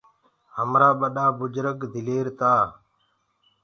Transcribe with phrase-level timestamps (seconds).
[0.57, 2.53] همرآ ڀڏآ بُجرگ بهآدر تآ۔